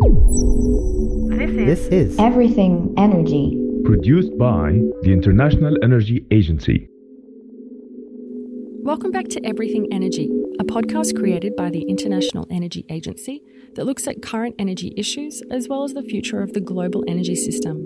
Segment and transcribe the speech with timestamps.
[0.00, 3.58] This is Everything Energy.
[3.84, 6.88] Produced by the International Energy Agency.
[8.84, 10.30] Welcome back to Everything Energy,
[10.60, 13.42] a podcast created by the International Energy Agency
[13.74, 17.34] that looks at current energy issues as well as the future of the global energy
[17.34, 17.84] system.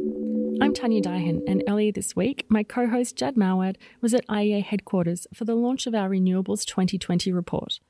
[0.61, 4.65] I'm Tanya Dyhin, and earlier this week, my co host Jad Mouawad was at IEA
[4.65, 7.81] headquarters for the launch of our Renewables 2020 report.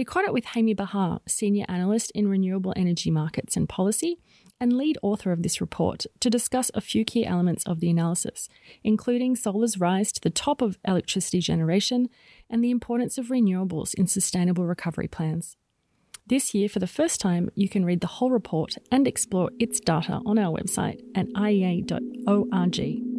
[0.00, 4.18] He caught up with Heymi Bahar, Senior Analyst in Renewable Energy Markets and Policy,
[4.58, 8.48] and lead author of this report, to discuss a few key elements of the analysis,
[8.82, 12.08] including solar's rise to the top of electricity generation
[12.48, 15.58] and the importance of renewables in sustainable recovery plans.
[16.26, 19.80] This year, for the first time, you can read the whole report and explore its
[19.80, 23.09] data on our website at iea.org.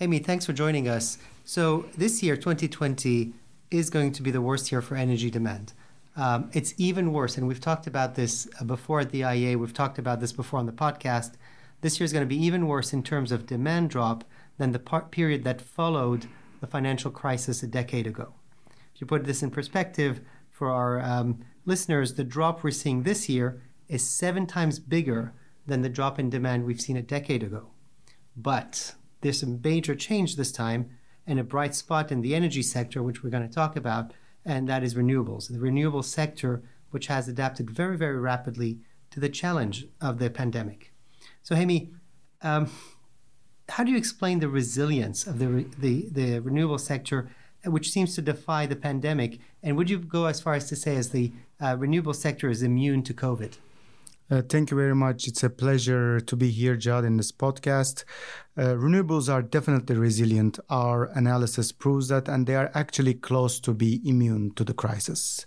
[0.00, 1.18] Heymi, thanks for joining us.
[1.44, 3.32] So, this year, 2020,
[3.72, 5.72] is going to be the worst year for energy demand.
[6.14, 9.74] Um, it's even worse, and we've talked about this uh, before at the IEA, we've
[9.74, 11.32] talked about this before on the podcast.
[11.80, 14.22] This year is going to be even worse in terms of demand drop
[14.56, 16.28] than the part period that followed
[16.60, 18.34] the financial crisis a decade ago.
[18.94, 23.28] If you put this in perspective for our um, listeners, the drop we're seeing this
[23.28, 25.32] year is seven times bigger
[25.66, 27.70] than the drop in demand we've seen a decade ago.
[28.36, 30.90] But there's some major change this time
[31.26, 34.12] and a bright spot in the energy sector, which we're going to talk about,
[34.44, 35.48] and that is renewables.
[35.48, 38.78] The renewable sector, which has adapted very, very rapidly
[39.10, 40.92] to the challenge of the pandemic.
[41.42, 41.90] So, Heymi,
[42.42, 42.70] um,
[43.68, 47.30] how do you explain the resilience of the, the, the renewable sector,
[47.64, 49.38] which seems to defy the pandemic?
[49.62, 52.62] And would you go as far as to say as the uh, renewable sector is
[52.62, 53.58] immune to COVID?
[54.30, 55.26] Uh, thank you very much.
[55.26, 58.04] It's a pleasure to be here, Jad, in this podcast.
[58.58, 60.58] Uh, renewables are definitely resilient.
[60.68, 65.46] Our analysis proves that, and they are actually close to be immune to the crisis.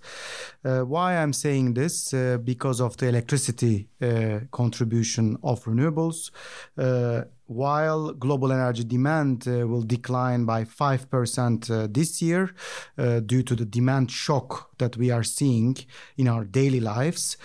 [0.66, 2.12] Uh, why I'm saying this?
[2.12, 6.32] Uh, because of the electricity uh, contribution of renewables.
[6.76, 12.54] Uh, while global energy demand will decline by 5% this year
[13.26, 15.76] due to the demand shock that we are seeing
[16.16, 17.36] in our daily lives,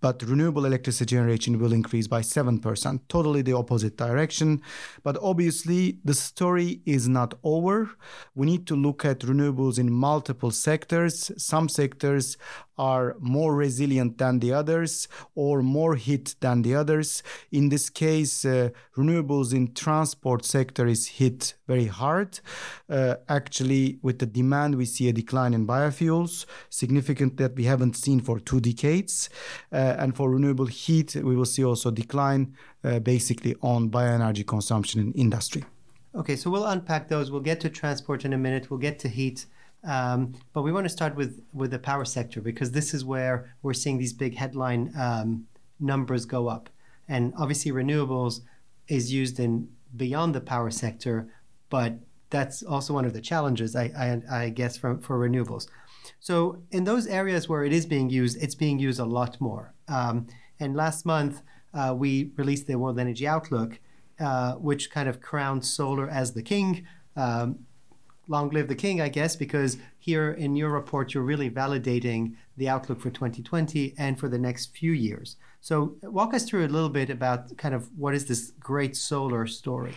[0.00, 4.62] but renewable electricity generation will increase by 7%, totally the opposite direction.
[5.02, 7.90] But obviously, the story is not over.
[8.34, 11.30] We need to look at renewables in multiple sectors.
[11.36, 12.36] Some sectors
[12.78, 17.22] are more resilient than the others or more hit than the others.
[17.50, 22.40] In this case, uh, renewables in transport sector is hit very hard.
[22.88, 27.96] Uh, actually, with the demand, we see a decline in biofuels, significant that we haven't
[27.96, 29.28] seen for two decades.
[29.72, 35.00] Uh, and for renewable heat, we will see also decline uh, basically on bioenergy consumption
[35.00, 35.64] in industry.
[36.14, 37.30] Okay, so we'll unpack those.
[37.30, 38.70] We'll get to transport in a minute.
[38.70, 39.46] We'll get to heat.
[39.88, 43.54] Um, but we want to start with with the power sector because this is where
[43.62, 45.46] we're seeing these big headline um,
[45.80, 46.68] numbers go up,
[47.08, 48.40] and obviously renewables
[48.86, 51.28] is used in beyond the power sector,
[51.70, 51.94] but
[52.30, 55.66] that's also one of the challenges I, I, I guess for, for renewables.
[56.20, 59.72] So in those areas where it is being used, it's being used a lot more.
[59.88, 60.26] Um,
[60.60, 63.80] and last month uh, we released the World Energy Outlook,
[64.20, 66.86] uh, which kind of crowned solar as the king.
[67.16, 67.60] Um,
[68.28, 72.68] long live the king, I guess, because here in your report, you're really validating the
[72.68, 75.36] outlook for 2020 and for the next few years.
[75.60, 79.46] So, walk us through a little bit about kind of what is this great solar
[79.46, 79.94] story?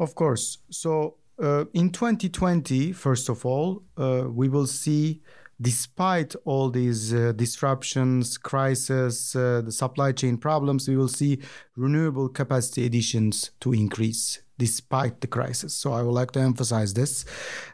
[0.00, 0.58] Of course.
[0.70, 5.20] So, uh, in 2020, first of all, uh, we will see,
[5.60, 11.40] despite all these uh, disruptions, crisis, uh, the supply chain problems, we will see
[11.76, 15.74] renewable capacity additions to increase despite the crisis.
[15.74, 17.24] So I would like to emphasize this.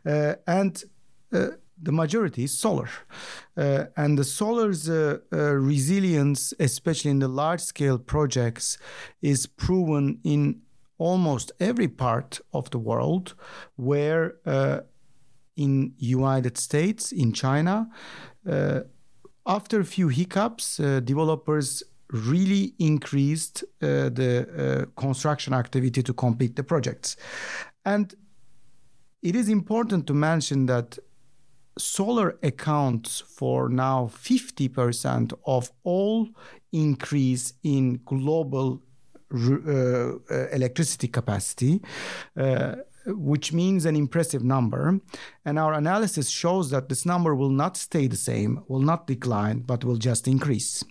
[0.05, 0.83] Uh, and
[1.33, 1.49] uh,
[1.83, 2.89] the majority is solar.
[3.57, 8.79] Uh, and the solar's uh, uh, resilience, especially in the large scale projects,
[9.21, 10.61] is proven in
[10.99, 13.35] almost every part of the world
[13.77, 14.81] where uh,
[15.57, 17.89] in United States, in China,
[19.45, 21.83] after a few hiccups, developers
[22.13, 27.17] really increased uh, the uh, construction activity to complete the projects.
[27.85, 28.15] And
[29.23, 30.99] it is important to mention that
[31.79, 36.29] solar accounts for now 50% of all
[36.73, 38.83] increase in global
[39.35, 41.81] uh, electricity capacity.
[42.37, 45.01] Uh, which means an impressive number.
[45.45, 49.63] And our analysis shows that this number will not stay the same, will not decline,
[49.63, 50.85] but will just increase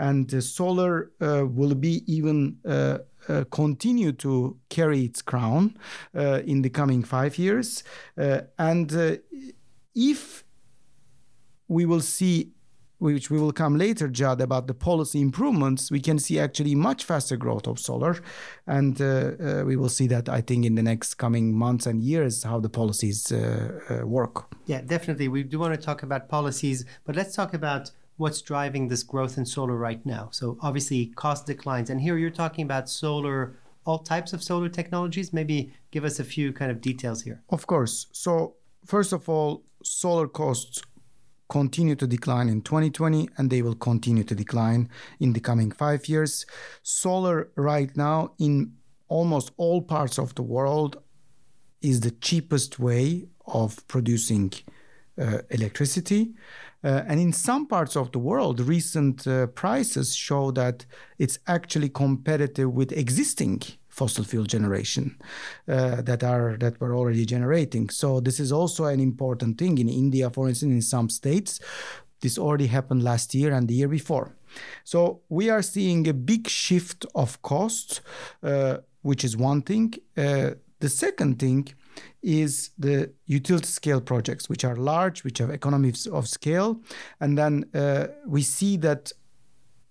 [0.00, 2.98] and uh, solar uh, will be even uh,
[3.28, 5.76] uh, continue to carry its crown
[6.16, 7.84] uh, in the coming five years.
[8.16, 9.20] Uh, and
[9.94, 10.42] if
[11.68, 12.52] we will see
[12.98, 17.04] which we will come later, Jad, about the policy improvements, we can see actually much
[17.04, 18.16] faster growth of solar.
[18.66, 22.02] And uh, uh, we will see that, I think, in the next coming months and
[22.02, 24.54] years, how the policies uh, uh, work.
[24.66, 25.28] Yeah, definitely.
[25.28, 29.38] We do want to talk about policies, but let's talk about what's driving this growth
[29.38, 30.28] in solar right now.
[30.30, 31.88] So, obviously, cost declines.
[31.90, 33.56] And here you're talking about solar,
[33.86, 35.32] all types of solar technologies.
[35.32, 37.42] Maybe give us a few kind of details here.
[37.48, 38.06] Of course.
[38.12, 40.82] So, first of all, solar costs
[41.48, 44.88] continue to decline in 2020 and they will continue to decline
[45.18, 46.46] in the coming five years.
[46.82, 48.74] Solar, right now, in
[49.08, 51.02] almost all parts of the world,
[51.80, 54.52] is the cheapest way of producing
[55.20, 56.34] uh, electricity.
[56.82, 60.86] Uh, and in some parts of the world, recent uh, prices show that
[61.18, 65.16] it's actually competitive with existing fossil fuel generation
[65.68, 67.90] uh, that are that we're already generating.
[67.90, 71.60] So this is also an important thing in India, for instance, in some states.
[72.20, 74.34] This already happened last year and the year before.
[74.84, 78.00] So we are seeing a big shift of cost,
[78.42, 79.94] uh, which is one thing.
[80.16, 80.50] Uh,
[80.80, 81.68] the second thing
[82.22, 86.80] is the utility scale projects, which are large, which have economies of scale.
[87.20, 89.12] And then uh, we see that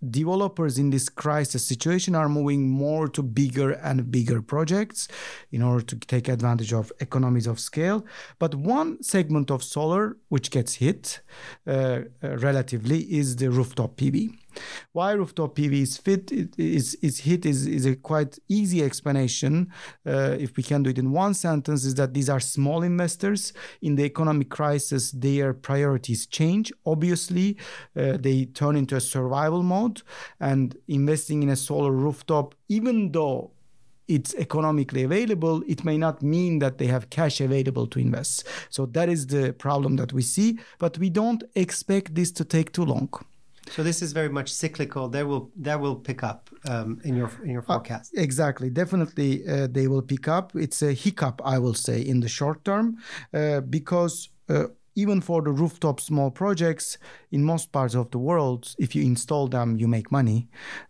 [0.08, 5.08] developers in this crisis situation are moving more to bigger and bigger projects
[5.52, 8.06] in order to take advantage of economies of scale.
[8.38, 11.22] But one segment of solar which gets hit
[11.68, 14.38] uh, uh, relatively is the rooftop PV.
[14.92, 19.72] Why rooftop PV is fit is is hit is, is a quite easy explanation.
[20.06, 23.54] Uh, if we can do it in one sentence, is that these are small investors
[23.82, 25.12] in the economic crisis.
[25.12, 26.72] Their priorities change.
[26.86, 27.58] Obviously,
[27.96, 30.02] uh, they turn into a survival mode,
[30.40, 33.52] and investing in a solar rooftop, even though
[34.10, 38.44] it's economically available, it may not mean that they have cash available to invest.
[38.70, 42.72] So that is the problem that we see, but we don't expect this to take
[42.72, 43.10] too long.
[43.76, 45.10] So this is very much cyclical.
[45.10, 48.14] There will that will pick up um, in your in your forecast.
[48.18, 50.56] Uh, exactly, definitely uh, they will pick up.
[50.56, 52.98] It's a hiccup, I will say, in the short term,
[53.34, 54.30] uh, because.
[55.02, 56.98] Even for the rooftop small projects
[57.32, 60.40] in most parts of the world if you install them you make money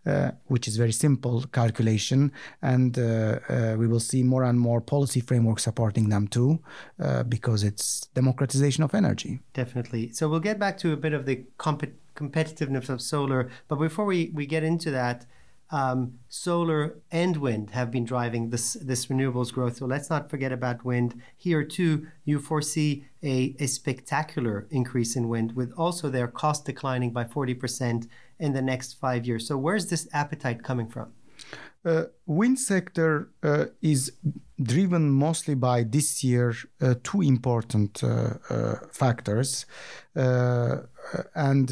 [0.06, 2.32] uh, which is very simple calculation.
[2.62, 3.02] And uh,
[3.48, 6.58] uh, we will see more and more policy frameworks supporting them too
[7.02, 9.40] uh, because it's democratization of energy.
[9.54, 10.12] Definitely.
[10.12, 13.50] So we'll get back to a bit of the comp- competitiveness of solar.
[13.68, 15.26] But before we, we get into that,
[15.72, 19.76] um, solar and wind have been driving this this renewables growth.
[19.76, 21.20] So let's not forget about wind.
[21.36, 27.12] Here too, you foresee a, a spectacular increase in wind, with also their cost declining
[27.12, 28.08] by 40%
[28.38, 29.46] in the next five years.
[29.46, 31.12] So where's this appetite coming from?
[31.84, 34.12] Uh, wind sector uh, is
[34.62, 39.66] driven mostly by this year uh, two important uh, uh, factors
[40.16, 40.78] uh,
[41.34, 41.68] and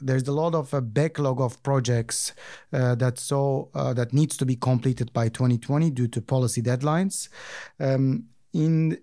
[0.00, 2.32] there's a lot of a backlog of projects
[2.70, 7.28] that so that needs to be completed by 2020 due to policy deadlines
[7.80, 8.98] um, in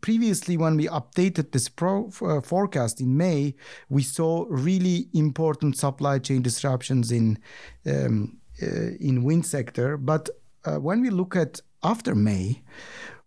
[0.00, 3.54] previously when we updated this pro, uh, forecast in may
[3.88, 7.38] we saw really important supply chain disruptions in
[7.86, 9.98] um, uh, in wind sector.
[9.98, 10.30] But
[10.64, 12.62] uh, when we look at after May,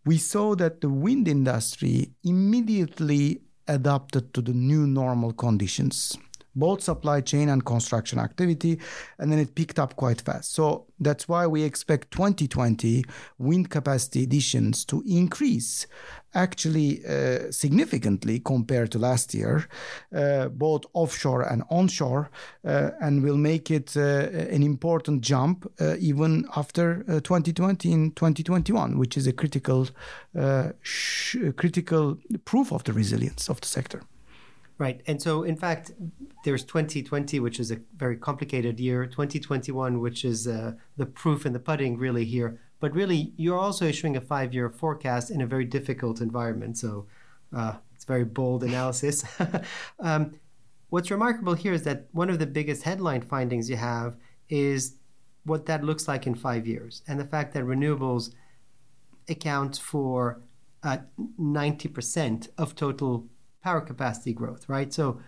[0.06, 6.18] we saw that the wind industry immediately adapted to the new normal conditions
[6.60, 8.80] both supply chain and construction activity,
[9.18, 10.54] and then it picked up quite fast.
[10.54, 13.06] So that's why we expect 2020
[13.38, 15.88] wind capacity additions to increase
[16.34, 19.68] actually uh, significantly compared to last year,
[20.16, 22.30] uh, both offshore and onshore,
[22.66, 24.02] uh, and will make it uh,
[24.52, 29.88] an important jump uh, even after 2020 uh, in 2021, which is a critical,
[30.82, 34.02] sh- critical proof of the resilience of the sector.
[34.80, 35.02] Right.
[35.08, 35.92] And so, in fact,
[36.46, 41.52] there's 2020, which is a very complicated year, 2021, which is uh, the proof in
[41.52, 42.62] the pudding, really, here.
[42.80, 46.78] But really, you're also issuing a five year forecast in a very difficult environment.
[46.78, 47.08] So,
[47.54, 49.26] uh, it's very bold analysis.
[50.00, 50.36] um,
[50.90, 54.16] what's remarkable here is that one of the biggest headline findings you have
[54.48, 54.96] is
[55.44, 58.34] what that looks like in five years, and the fact that renewables
[59.28, 60.40] account for
[60.84, 61.00] uh,
[61.38, 63.28] 90% of total
[63.64, 64.94] power capacity growth, right?
[64.94, 65.20] So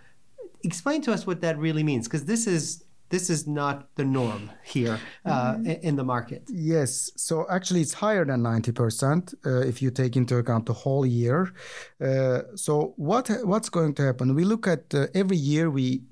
[0.64, 4.50] explain to us what that really means, because this is this is not the norm
[4.64, 5.86] here uh, mm-hmm.
[5.88, 6.44] in the market.
[6.48, 7.12] Yes.
[7.18, 11.52] So actually, it's higher than 90% uh, if you take into account the whole year.
[12.00, 14.34] Uh, so what what's going to happen?
[14.34, 16.04] We look at uh, every year we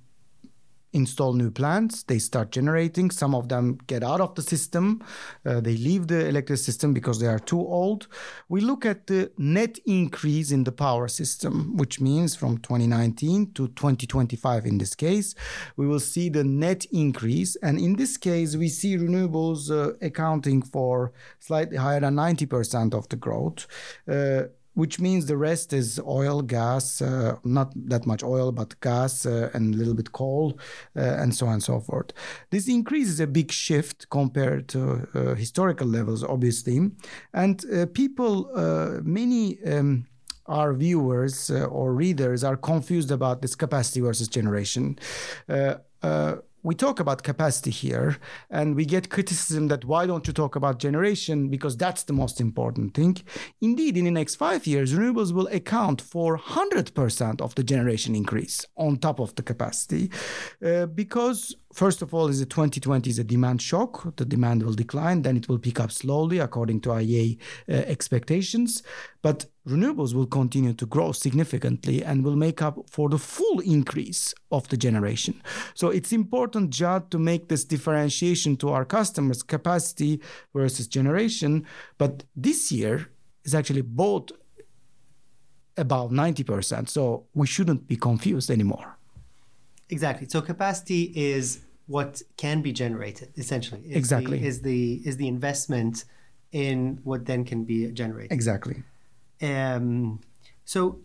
[0.94, 3.12] install new plants, they start generating.
[3.12, 5.04] Some of them get out of the system,
[5.46, 8.08] uh, they leave the electric system because they are too old.
[8.48, 13.68] We look at the net increase in the power system, which means from 2019 to
[13.70, 15.36] 2025 in this case,
[15.78, 17.56] we will see the net increase.
[17.58, 23.08] And in this case, we see renewables uh, accounting for slightly higher than 90% of
[23.10, 23.68] the growth.
[24.08, 24.44] Uh,
[24.74, 29.50] which means the rest is oil, gas, uh, not that much oil, but gas uh,
[29.54, 30.60] and a little bit coal,
[30.96, 32.12] uh, and so on and so forth.
[32.50, 36.92] This increase is a big shift compared to uh, historical levels, obviously.
[37.34, 40.08] And uh, people, uh, many um,
[40.46, 44.98] our viewers or readers are confused about this capacity versus generation
[46.64, 48.18] we talk about capacity here
[48.50, 51.50] and we get criticism that why don't you talk about generation?
[51.50, 53.18] Because that's the most important thing.
[53.62, 58.66] Indeed in the next five years renewables will account for 100% of the generation increase
[58.76, 60.12] on top of the capacity
[60.66, 64.74] uh, because first of all is a 2020 is a demand shock the demand will
[64.74, 67.38] decline then it will pick up slowly according to IEA
[67.70, 68.84] uh, expectations
[69.22, 74.34] but renewables will continue to grow significantly and will make up for the full increase
[74.52, 75.42] of the generation.
[75.76, 80.22] So it's important, Jad, to make this differentiation to our customers capacity
[80.54, 81.66] versus generation.
[81.98, 83.10] But this year
[83.44, 84.32] is actually both
[85.78, 86.90] about 90%.
[86.90, 88.99] So we shouldn't be confused anymore.
[89.90, 90.28] Exactly.
[90.30, 93.82] So capacity is what can be generated essentially.
[93.82, 94.40] Is exactly.
[94.40, 96.06] The, is the is the investment
[96.52, 98.32] in what then can be generated.
[98.32, 98.84] Exactly.
[99.42, 100.20] Um,
[100.66, 101.00] so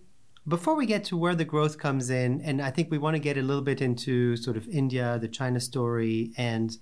[0.46, 3.20] before we get to where the growth comes in, and I think we want to
[3.20, 6.76] get a little bit into sort of India, the China story, and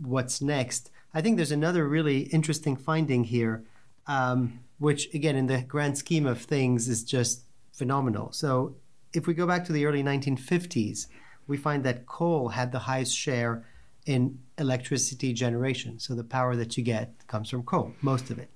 [0.00, 0.90] what's next.
[1.14, 3.64] I think there's another really interesting finding here,
[4.06, 8.30] um, which again, in the grand scheme of things, is just phenomenal.
[8.32, 8.76] So
[9.12, 11.06] if we go back to the early 1950s,
[11.46, 13.64] we find that coal had the highest share
[14.06, 15.98] in electricity generation.
[15.98, 18.50] So the power that you get comes from coal, most of it.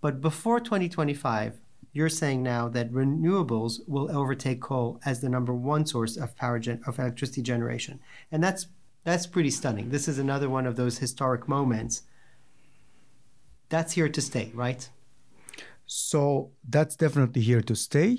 [0.00, 1.60] But before 2025,
[1.92, 6.58] you're saying now that renewables will overtake coal as the number one source of power
[6.58, 8.00] gen- of electricity generation,
[8.30, 8.66] and that's
[9.04, 9.90] that's pretty stunning.
[9.90, 12.02] This is another one of those historic moments.
[13.68, 14.88] That's here to stay, right?
[15.86, 18.18] So that's definitely here to stay,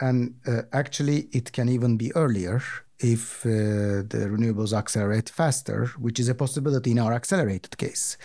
[0.00, 2.62] and uh, actually, it can even be earlier
[3.00, 8.16] if uh, the renewables accelerate faster, which is a possibility in our accelerated case,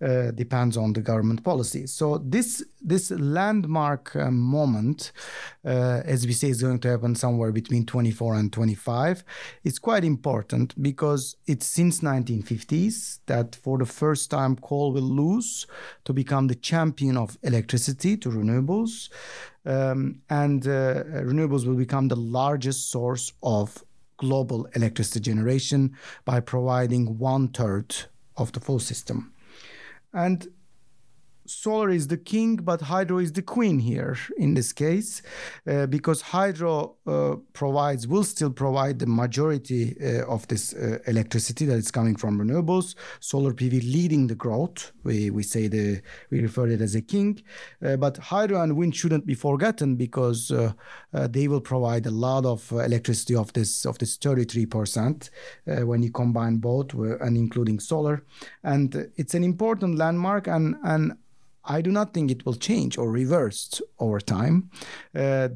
[0.00, 1.86] uh, depends on the government policy.
[1.86, 5.12] So this this landmark uh, moment,
[5.64, 9.24] as we say, is going to happen somewhere between 24 and 25.
[9.62, 15.66] It's quite important because it's since 1950s that for the first time coal will lose
[16.04, 19.10] to become the champion of electricity to renewables.
[19.64, 23.84] Um, and uh, renewables will become the largest source of
[24.22, 27.92] global electricity generation by providing one third
[28.36, 29.32] of the full system.
[30.14, 30.46] And
[31.46, 35.22] solar is the king, but hydro is the queen here in this case,
[35.66, 41.64] uh, because hydro uh, provides, will still provide the majority uh, of this uh, electricity
[41.66, 42.94] that is coming from renewables.
[43.20, 44.92] Solar PV leading the growth.
[45.02, 47.42] We, we say the, we refer it as a king,
[47.84, 50.72] uh, but hydro and wind shouldn't be forgotten because uh,
[51.12, 55.30] they will provide a lot of electricity of this, of this 33%
[55.84, 58.24] when you combine both and including solar.
[58.62, 61.16] And it's an important landmark and, and
[61.64, 64.70] I do not think it will change or reverse over time.
[65.14, 65.48] Uh,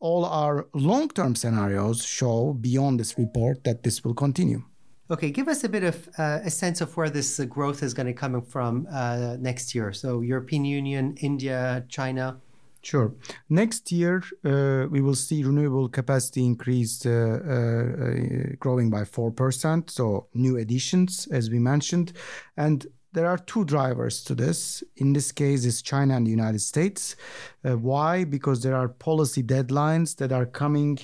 [0.00, 4.62] all our long term scenarios show beyond this report that this will continue.
[5.10, 7.92] Okay, give us a bit of uh, a sense of where this uh, growth is
[7.92, 9.92] going to come from uh, next year.
[9.92, 12.40] So, European Union, India, China.
[12.82, 13.14] Sure.
[13.48, 19.90] Next year, uh, we will see renewable capacity increase uh, uh, growing by 4%.
[19.90, 22.12] So, new additions, as we mentioned.
[22.56, 24.82] And there are two drivers to this.
[24.96, 27.16] In this case, it's China and the United States.
[27.64, 28.24] Uh, why?
[28.24, 30.98] Because there are policy deadlines that are coming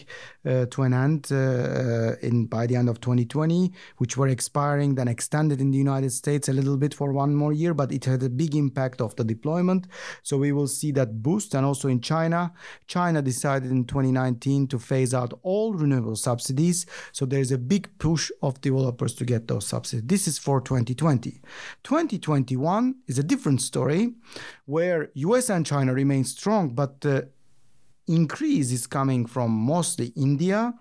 [0.45, 4.95] uh, to an end uh, uh in by the end of 2020, which were expiring,
[4.95, 8.05] then extended in the United States a little bit for one more year, but it
[8.05, 9.87] had a big impact of the deployment.
[10.23, 12.53] So we will see that boost, and also in China,
[12.87, 16.87] China decided in 2019 to phase out all renewable subsidies.
[17.13, 20.07] So there's a big push of developers to get those subsidies.
[20.07, 21.41] This is for 2020.
[21.85, 24.15] 2021 is a different story,
[24.67, 27.23] where US and China remain strong, but uh,
[28.09, 30.75] increase is coming from mostly India.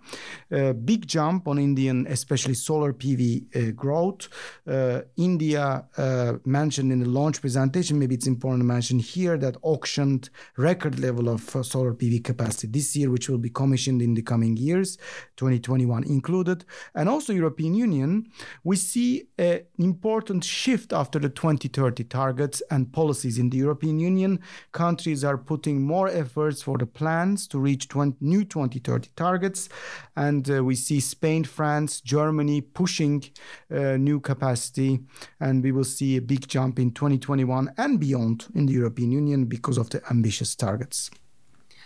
[0.51, 3.22] Uh, big jump on Indian, especially solar PV
[3.55, 4.29] uh, growth.
[4.65, 9.57] Uh, India uh, mentioned in the launch presentation, maybe it's important to mention here that
[9.62, 14.13] auctioned record level of uh, solar PV capacity this year, which will be commissioned in
[14.13, 14.98] the coming years,
[15.36, 16.65] 2021 included.
[16.96, 18.27] And also European Union,
[18.63, 24.39] we see an important shift after the 2030 targets and policies in the European Union.
[24.72, 29.69] Countries are putting more efforts for the plan plans to reach 20, new 2030 targets.
[30.15, 33.24] And uh, we see Spain, France, Germany pushing
[33.71, 35.00] uh, new capacity.
[35.39, 39.45] And we will see a big jump in 2021 and beyond in the European Union
[39.45, 41.09] because of the ambitious targets.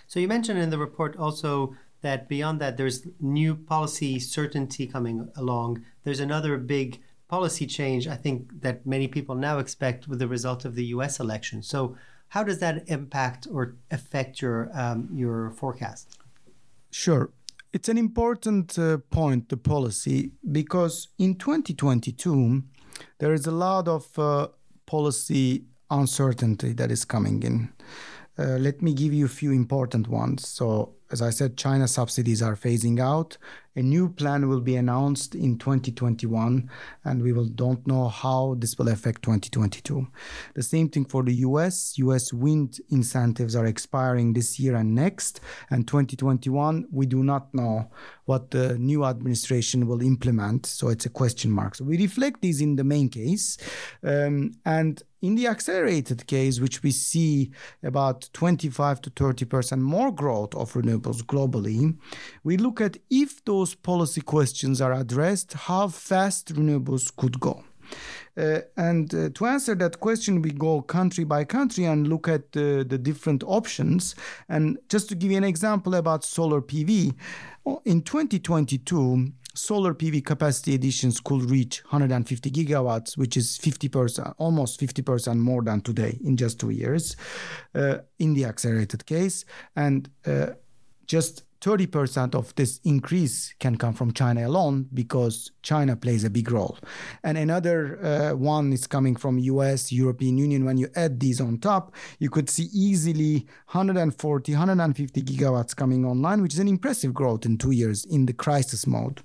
[0.08, 5.30] So you mentioned in the report also that beyond that, there's new policy certainty coming
[5.38, 5.82] along.
[6.04, 10.66] There's another big policy change, I think, that many people now expect with the result
[10.66, 11.64] of the US election.
[11.64, 11.96] So,
[12.32, 16.18] how does that impact or affect your um, your forecast?
[16.90, 17.30] Sure.
[17.74, 22.64] It's an important uh, point, the policy, because in 2022,
[23.20, 24.48] there is a lot of uh,
[24.86, 27.70] policy uncertainty that is coming in.
[28.40, 30.48] Uh, let me give you a few important ones.
[30.48, 33.38] So, as I said, China subsidies are phasing out.
[33.76, 36.70] A new plan will be announced in 2021,
[37.06, 40.06] and we will don't know how this will affect 2022.
[40.56, 41.98] The same thing for the US.
[41.98, 45.40] US wind incentives are expiring this year and next,
[45.70, 47.90] and 2021 we do not know
[48.26, 50.66] what the new administration will implement.
[50.66, 51.76] So it's a question mark.
[51.76, 53.58] So we reflect these in the main case,
[54.04, 57.52] um, and in the accelerated case, which we see
[57.84, 61.98] about 25 to 30 percent more growth of renewables globally,
[62.44, 67.64] we look at if those policy questions are addressed, how fast renewables could go.
[68.38, 72.44] Uh, and uh, to answer that question, we go country by country and look at
[72.56, 74.16] uh, the different options.
[74.48, 77.14] And just to give you an example about solar PV,
[77.86, 85.38] in 2022, solar PV capacity additions could reach 150 gigawatts, which is 50%, almost 50%
[85.38, 87.16] more than today in just two years
[87.76, 89.46] uh, in the accelerated case.
[89.76, 90.52] And uh,
[91.06, 96.52] just 30% of this increase can come from China alone because China plays a big
[96.52, 96.78] role.
[97.24, 100.66] And another uh, one is coming from US, European Union.
[100.66, 106.42] When you add these on top, you could see easily 140, 150 gigawatts coming online,
[106.42, 109.22] which is an impressive growth in two years in the crisis mode.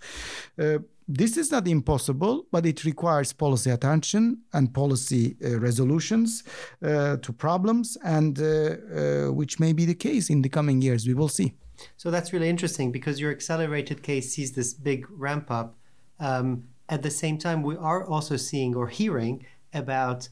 [0.59, 6.43] Uh, this is not impossible, but it requires policy attention and policy uh, resolutions
[6.83, 11.07] uh, to problems, and uh, uh which may be the case in the coming years.
[11.07, 11.53] We will see.
[11.97, 15.77] So that's really interesting because your accelerated case sees this big ramp up.
[16.19, 20.29] Um, at the same time, we are also seeing or hearing about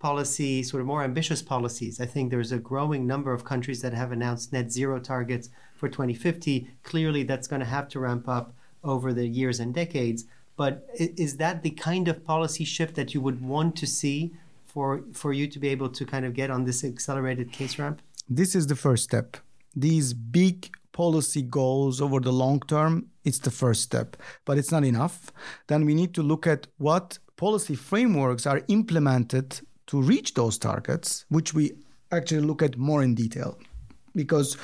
[0.00, 2.00] policy, sort of more ambitious policies.
[2.00, 5.88] I think there's a growing number of countries that have announced net zero targets for
[5.88, 6.70] 2050.
[6.82, 10.24] Clearly, that's going to have to ramp up over the years and decades.
[10.56, 14.32] But is that the kind of policy shift that you would want to see
[14.66, 18.02] for for you to be able to kind of get on this accelerated case ramp?
[18.28, 19.36] This is the first step.
[19.74, 24.84] These big policy goals over the long term, it's the first step, but it's not
[24.84, 25.32] enough.
[25.66, 31.24] Then we need to look at what policy frameworks are implemented to reach those targets,
[31.30, 31.72] which we
[32.12, 33.58] actually look at more in detail.
[34.14, 34.56] Because,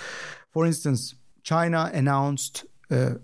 [0.53, 3.15] for instance, China announced uh,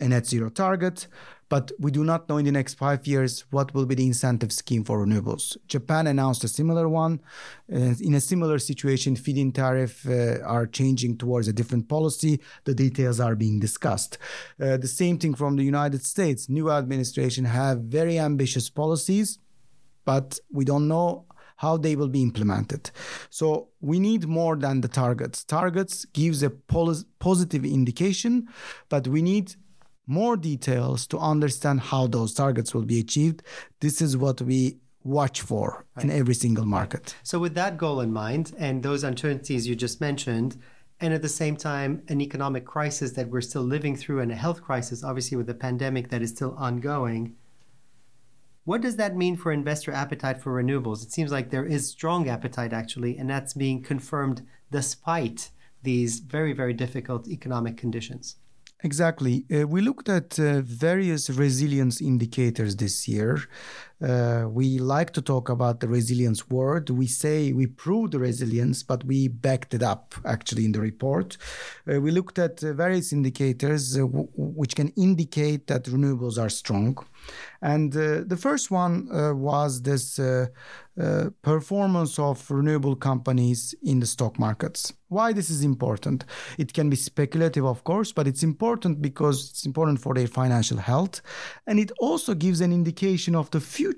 [0.00, 1.06] a net zero target
[1.50, 4.52] but we do not know in the next five years what will be the incentive
[4.52, 5.56] scheme for renewables.
[5.66, 7.20] Japan announced a similar one.
[7.70, 12.40] Uh, in a similar situation, feed-in tariff uh, are changing towards a different policy.
[12.64, 14.16] The details are being discussed.
[14.60, 16.48] Uh, the same thing from the United States.
[16.48, 19.40] New administration have very ambitious policies,
[20.04, 22.92] but we don't know how they will be implemented.
[23.28, 25.44] So we need more than the targets.
[25.44, 28.48] Targets gives a pos- positive indication,
[28.88, 29.56] but we need
[30.10, 33.42] more details to understand how those targets will be achieved.
[33.78, 36.04] This is what we watch for right.
[36.04, 37.14] in every single market.
[37.22, 40.58] So, with that goal in mind and those uncertainties you just mentioned,
[41.00, 44.34] and at the same time, an economic crisis that we're still living through and a
[44.34, 47.36] health crisis, obviously, with the pandemic that is still ongoing.
[48.64, 51.02] What does that mean for investor appetite for renewables?
[51.02, 55.50] It seems like there is strong appetite, actually, and that's being confirmed despite
[55.82, 58.36] these very, very difficult economic conditions.
[58.82, 59.44] Exactly.
[59.52, 63.38] Uh, we looked at uh, various resilience indicators this year.
[64.02, 66.88] Uh, we like to talk about the resilience word.
[66.88, 71.36] We say we prove the resilience, but we backed it up actually in the report.
[71.90, 76.48] Uh, we looked at uh, various indicators uh, w- which can indicate that renewables are
[76.48, 76.96] strong.
[77.60, 80.18] And uh, the first one uh, was this
[81.42, 84.92] performance of renewable companies in the stock markets.
[85.08, 86.24] Why this is important?
[86.58, 90.76] It can be speculative, of course, but it's important because it's important for their financial
[90.78, 91.22] health.
[91.66, 93.89] And it also gives an indication of the future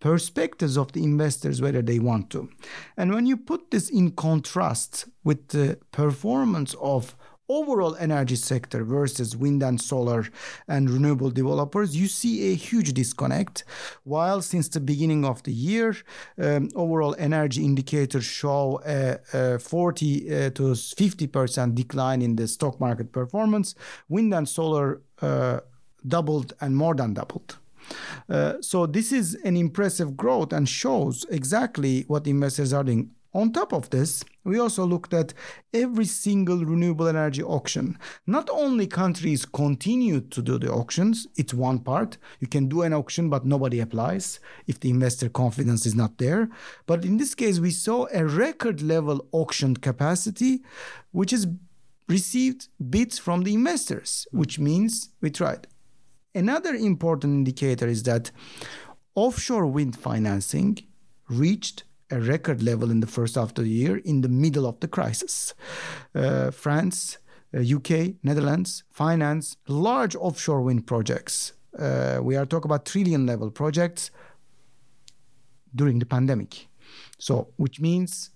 [0.00, 2.48] perspectives of the investors whether they want to.
[2.96, 7.14] And when you put this in contrast with the performance of
[7.50, 10.24] overall energy sector versus wind and solar
[10.68, 13.64] and renewable developers, you see a huge disconnect.
[14.04, 15.96] While since the beginning of the year,
[16.40, 22.78] um, overall energy indicators show a, a 40 uh, to 50% decline in the stock
[22.80, 23.74] market performance,
[24.08, 25.60] wind and solar uh,
[26.06, 27.58] doubled and more than doubled.
[28.28, 33.10] Uh, so this is an impressive growth and shows exactly what investors are doing.
[33.32, 35.34] On top of this, we also looked at
[35.72, 37.96] every single renewable energy auction.
[38.26, 42.18] Not only countries continue to do the auctions, it's one part.
[42.40, 46.50] You can do an auction, but nobody applies if the investor confidence is not there.
[46.86, 50.62] But in this case, we saw a record level auction capacity,
[51.12, 51.46] which is
[52.08, 55.68] received bids from the investors, which means we tried.
[56.34, 58.30] Another important indicator is that
[59.14, 60.78] offshore wind financing
[61.28, 64.78] reached a record level in the first half of the year in the middle of
[64.80, 65.54] the crisis.
[66.14, 67.18] Uh, France,
[67.54, 71.52] uh, UK, Netherlands finance large offshore wind projects.
[71.78, 74.10] Uh, we are talking about trillion level projects
[75.74, 76.68] during the pandemic.
[77.18, 78.30] So, which means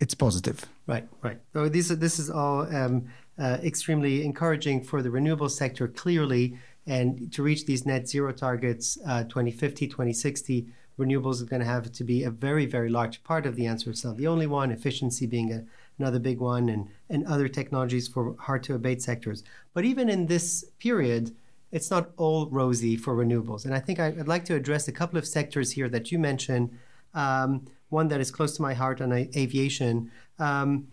[0.00, 0.66] it's positive.
[0.86, 1.40] Right, right.
[1.52, 3.06] So this, this is all um,
[3.38, 6.58] uh, extremely encouraging for the renewable sector, clearly.
[6.86, 10.66] And to reach these net zero targets, uh, 2050, 2060,
[10.98, 13.90] renewables is going to have to be a very, very large part of the answer.
[13.90, 15.64] It's not the only one, efficiency being a,
[15.98, 19.42] another big one, and, and other technologies for hard to abate sectors.
[19.72, 21.34] But even in this period,
[21.72, 23.64] it's not all rosy for renewables.
[23.64, 26.76] And I think I'd like to address a couple of sectors here that you mentioned.
[27.14, 30.10] Um, one that is close to my heart on aviation.
[30.38, 30.88] Um,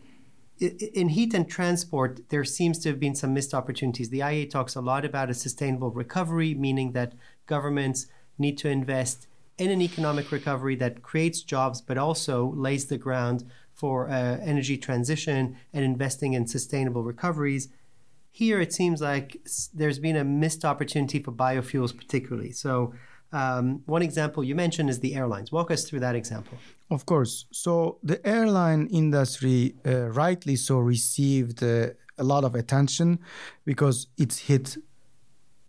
[0.59, 4.09] in heat and transport, there seems to have been some missed opportunities.
[4.09, 7.13] The IEA talks a lot about a sustainable recovery, meaning that
[7.45, 12.97] governments need to invest in an economic recovery that creates jobs, but also lays the
[12.97, 13.43] ground
[13.73, 17.69] for uh, energy transition and investing in sustainable recoveries.
[18.31, 19.37] Here, it seems like
[19.73, 22.51] there's been a missed opportunity for biofuels, particularly.
[22.51, 22.93] So,
[23.31, 25.51] um, one example you mentioned is the airlines.
[25.51, 26.57] Walk us through that example.
[26.89, 27.45] Of course.
[27.51, 33.19] So the airline industry, uh, rightly so, received uh, a lot of attention
[33.65, 34.77] because it's hit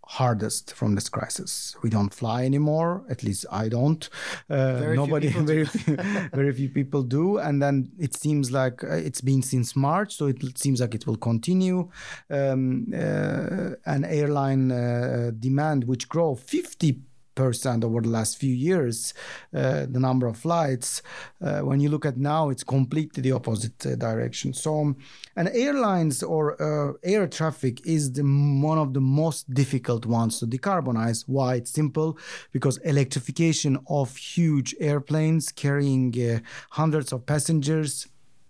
[0.09, 1.75] hardest from this crisis.
[1.83, 3.03] We don't fly anymore.
[3.09, 4.09] At least I don't.
[4.49, 5.95] Uh, very nobody, few very few,
[6.33, 7.37] very few people do.
[7.37, 11.05] And then it seems like uh, it's been since March, so it seems like it
[11.05, 11.89] will continue.
[12.29, 17.01] Um, uh, an airline uh, demand which grow fifty
[17.39, 19.13] percent over the last few years,
[19.61, 21.01] uh, the number of flights.
[21.45, 24.53] Uh, when you look at now, it's completely the opposite uh, direction.
[24.53, 24.95] So, um,
[25.37, 28.23] and airlines or uh, air traffic is the,
[28.71, 31.19] one of the most difficult ones to decarbonize.
[31.27, 31.55] Why?
[31.59, 32.09] It's simple
[32.55, 36.39] because electrification of huge airplanes carrying uh,
[36.81, 38.07] hundreds of passengers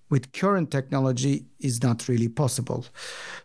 [0.09, 2.81] with current technology is not really possible.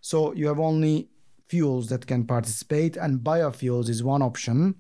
[0.01, 1.09] So you have only
[1.49, 4.75] fuels that can participate, and biofuels is one option.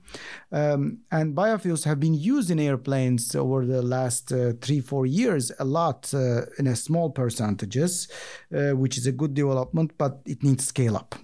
[0.50, 5.52] Um, and biofuels have been used in airplanes over the last uh, three, four years
[5.58, 8.08] a lot uh, in a small percentages,
[8.54, 11.14] uh, which is a good development, but it needs scale up.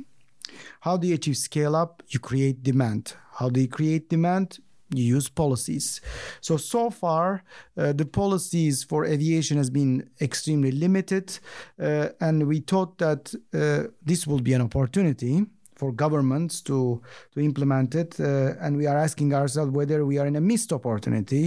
[0.80, 2.02] How do you achieve scale up?
[2.08, 3.14] You create demand.
[3.34, 4.58] How do you create demand?
[4.92, 6.00] You use policies.
[6.40, 7.42] So so far,
[7.76, 11.38] uh, the policies for aviation has been extremely limited,
[11.80, 15.46] uh, and we thought that uh, this will be an opportunity
[15.80, 16.78] for governments to
[17.32, 20.72] to implement it uh, and we are asking ourselves whether we are in a missed
[20.78, 21.44] opportunity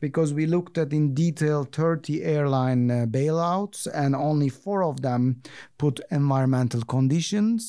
[0.00, 5.22] because we looked at in detail 30 airline uh, bailouts and only four of them
[5.78, 7.62] put environmental conditions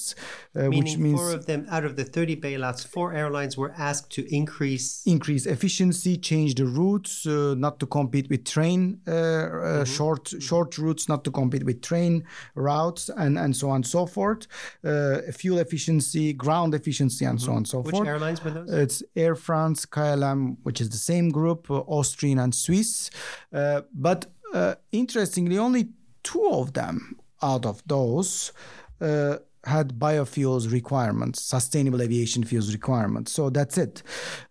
[0.56, 4.12] uh, which means four of them out of the 30 bailouts four airlines were asked
[4.12, 9.16] to increase increase efficiency change the routes uh, not to compete with train uh, uh,
[9.16, 9.84] mm-hmm.
[9.98, 12.24] short short routes not to compete with train
[12.54, 14.42] routes and and so on and so forth
[15.40, 17.46] fuel efficiency efficiency, ground efficiency, and mm-hmm.
[17.46, 18.02] so on and so which forth.
[18.02, 18.72] Which airlines were those?
[18.72, 23.10] It's Air France, KLM, which is the same group, uh, Austrian and Swiss.
[23.52, 25.90] Uh, but uh, interestingly, only
[26.24, 28.54] two of them out of those
[29.02, 33.32] uh, had biofuels requirements, sustainable aviation fuels requirements.
[33.32, 34.04] So that's it.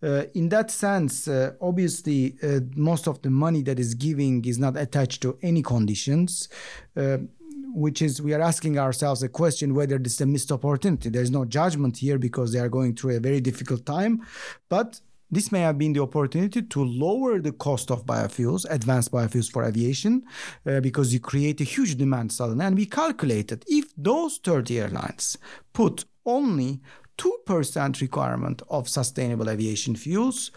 [0.02, 4.58] Uh, in that sense, uh, obviously, uh, most of the money that is giving is
[4.58, 6.48] not attached to any conditions.
[7.74, 11.08] Which is we are asking ourselves a question whether this is a missed opportunity.
[11.08, 14.26] There's no judgment here because they are going through a very difficult time,
[14.68, 15.00] but
[15.32, 19.64] this may have been the opportunity to lower the cost of biofuels, advanced biofuels for
[19.64, 20.24] aviation,
[20.66, 22.66] uh, because you create a huge demand suddenly.
[22.66, 25.38] And we calculated if those 30 airlines
[25.72, 26.82] put only
[27.16, 30.50] 2% requirement of sustainable aviation fuels,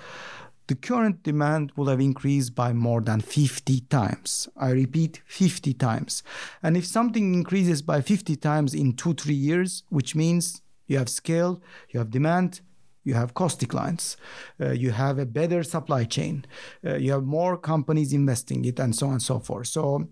[0.68, 4.48] the current demand will have increased by more than 50 times.
[4.58, 6.24] I repeat, 50 times.
[6.64, 11.10] And if something increases by 50 times in two, three years, which means you have
[11.10, 12.62] scale, you have demand,
[13.04, 14.18] you have cost declines,
[14.60, 16.46] uh, you have a better supply chain,
[16.84, 19.68] uh, you have more companies investing it, and so on and so forth.
[19.68, 20.10] So,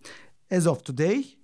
[0.51, 1.37] as of today,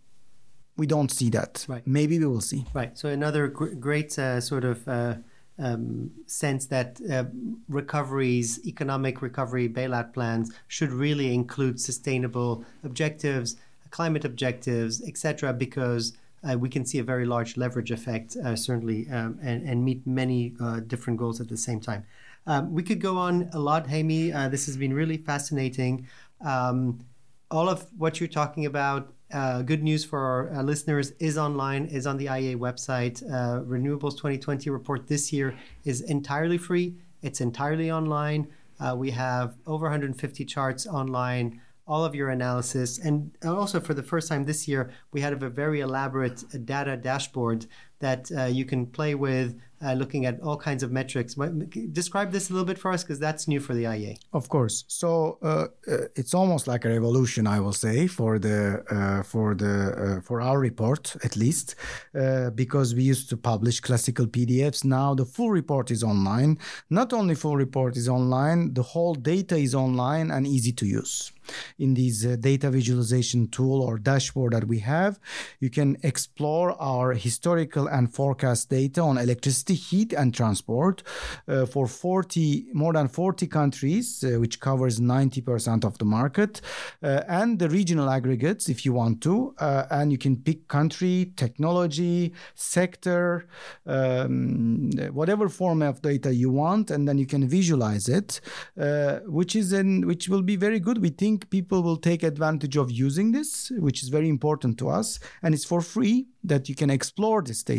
[0.78, 1.65] we don't see that.
[1.67, 1.86] Right.
[1.86, 2.65] Maybe we will see.
[2.74, 2.98] Right.
[2.98, 5.15] So another gr- great uh, sort of uh,
[5.60, 7.26] um, sense that uh,
[7.67, 13.56] recoveries, economic recovery bailout plans should really include sustainable objectives,
[13.91, 16.13] climate objectives, etc., because
[16.50, 20.06] uh, we can see a very large leverage effect, uh, certainly, um, and, and, meet
[20.08, 22.06] many uh, different goals at the same time.
[22.48, 24.34] Um, we could go on a lot, Heymi.
[24.34, 26.08] Uh, this has been really fascinating.
[26.39, 27.06] Um,
[27.52, 31.86] all of what you're talking about, uh, good news for our uh, listeners, is online,
[31.86, 33.24] is on the IEA website.
[33.68, 36.96] Renewables 2020 report this year is entirely free.
[37.22, 38.48] It's entirely online.
[38.96, 43.00] we have over 150 charts online all of your analysis.
[43.00, 47.65] And also, for the first time this year, we had a very elaborate data dashboard
[48.00, 51.36] that uh, you can play with, uh, looking at all kinds of metrics.
[51.94, 54.18] Describe this a little bit for us, because that's new for the IEA.
[54.34, 54.84] Of course.
[54.88, 59.56] So uh, uh, it's almost like a revolution, I will say, for the uh, for
[59.56, 61.76] the uh, for our report at least,
[62.56, 64.84] because we used to publish classical PDFs.
[64.84, 66.58] Now the full report is online.
[66.90, 71.32] Not only full report is online, the whole data is online and easy to use
[71.78, 75.20] in this uh, data visualization tool or dashboard that we have,
[75.60, 81.04] you can explore our historical and forecast data on electricity, heat, and transport
[81.47, 86.62] uh, for 40 more than 40 countries, uh, which covers 90% of the market,
[87.02, 89.56] uh, and the regional aggregates if you want to.
[89.58, 93.47] Uh, and you can pick country, technology, sector,
[93.86, 98.41] um, whatever form of data you want, and then you can visualize it,
[98.80, 101.02] uh, which is in which will be very good.
[101.02, 104.89] We think think people will take advantage of using this, which is very important to
[104.89, 107.79] us, and it's for free that you can explore this data.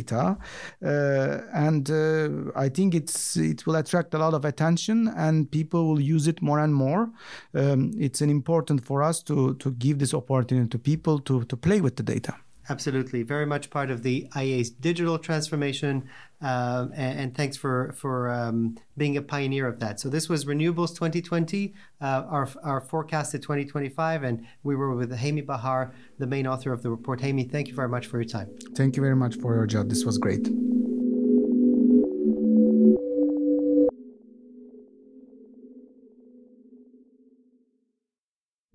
[0.83, 5.89] Uh, and uh, I think it's it will attract a lot of attention, and people
[5.89, 7.11] will use it more and more.
[7.55, 11.57] Um, it's an important for us to to give this opportunity to people to to
[11.57, 12.35] play with the data.
[12.71, 16.09] Absolutely, very much part of the IEA's digital transformation,
[16.41, 19.99] uh, and, and, thanks for for um, being a pioneer of that.
[19.99, 25.45] So this was Renewables 2020, uh, our our to 2025, and we were with Heymi
[25.45, 27.21] Bahar, the main author of the report.
[27.21, 28.49] Heymi, thank you very much for your time.
[28.77, 29.89] Thank you very much for your job.
[29.89, 30.49] This was great.